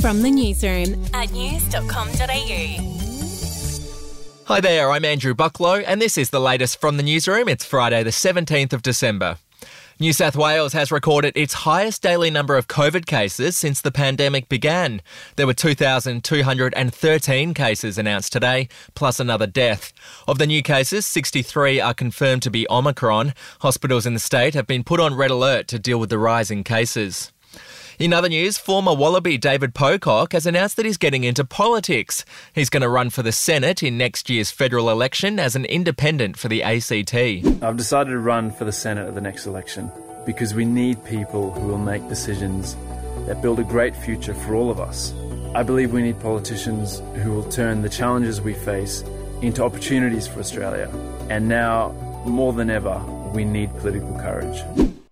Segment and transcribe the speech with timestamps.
[0.00, 2.94] From the newsroom at news.com.au.
[4.44, 7.48] Hi there, I'm Andrew Bucklow, and this is the latest from the newsroom.
[7.48, 9.38] It's Friday, the 17th of December.
[9.98, 14.48] New South Wales has recorded its highest daily number of COVID cases since the pandemic
[14.48, 15.02] began.
[15.34, 19.92] There were 2,213 cases announced today, plus another death.
[20.28, 23.34] Of the new cases, 63 are confirmed to be Omicron.
[23.62, 26.62] Hospitals in the state have been put on red alert to deal with the rising
[26.62, 27.32] cases.
[27.98, 32.24] In other news, former Wallaby David Pocock has announced that he's getting into politics.
[32.52, 36.38] He's going to run for the Senate in next year's federal election as an independent
[36.38, 37.12] for the ACT.
[37.60, 39.90] I've decided to run for the Senate at the next election
[40.24, 42.76] because we need people who will make decisions
[43.26, 45.12] that build a great future for all of us.
[45.56, 49.02] I believe we need politicians who will turn the challenges we face
[49.42, 50.88] into opportunities for Australia.
[51.30, 51.90] And now,
[52.24, 53.00] more than ever,
[53.34, 54.62] we need political courage.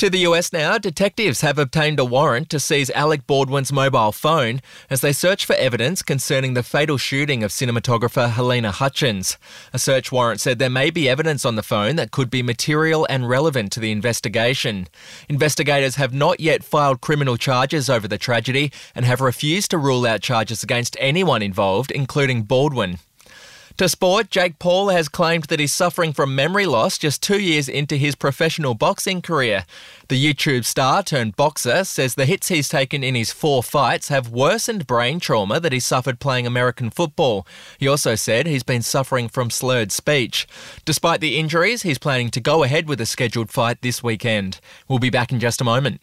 [0.00, 4.62] To the US now, detectives have obtained a warrant to seize Alec Baldwin's mobile phone
[4.88, 9.36] as they search for evidence concerning the fatal shooting of cinematographer Halyna Hutchins.
[9.74, 13.06] A search warrant said there may be evidence on the phone that could be material
[13.10, 14.88] and relevant to the investigation.
[15.28, 20.06] Investigators have not yet filed criminal charges over the tragedy and have refused to rule
[20.06, 23.00] out charges against anyone involved, including Baldwin.
[23.80, 27.66] To sport, Jake Paul has claimed that he's suffering from memory loss just two years
[27.66, 29.64] into his professional boxing career.
[30.08, 34.28] The YouTube star turned boxer says the hits he's taken in his four fights have
[34.28, 37.46] worsened brain trauma that he suffered playing American football.
[37.78, 40.46] He also said he's been suffering from slurred speech.
[40.84, 44.60] Despite the injuries, he's planning to go ahead with a scheduled fight this weekend.
[44.88, 46.02] We'll be back in just a moment.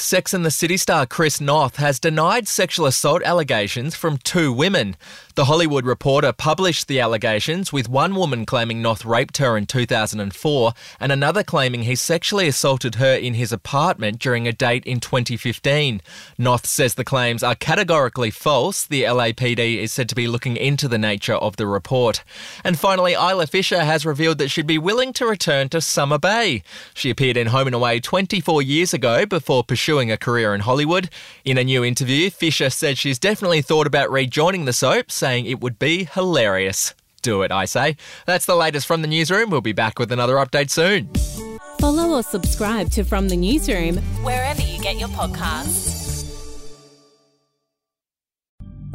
[0.00, 4.96] Sex and the City star Chris Noth has denied sexual assault allegations from two women.
[5.34, 10.72] The Hollywood Reporter published the allegations, with one woman claiming Noth raped her in 2004
[11.00, 16.00] and another claiming he sexually assaulted her in his apartment during a date in 2015.
[16.38, 18.86] Noth says the claims are categorically false.
[18.86, 22.22] The LAPD is said to be looking into the nature of the report.
[22.62, 26.62] And finally, Isla Fisher has revealed that she'd be willing to return to Summer Bay.
[26.94, 31.08] She appeared in Home and Away 24 years ago before pursuing a career in Hollywood.
[31.44, 35.60] In a new interview, Fisher said she's definitely thought about rejoining the soap, saying it
[35.60, 36.94] would be hilarious.
[37.22, 37.96] Do it, I say.
[38.26, 39.48] That's the latest from the newsroom.
[39.48, 41.10] We'll be back with another update soon.
[41.80, 45.97] Follow or subscribe to From the Newsroom wherever you get your podcasts.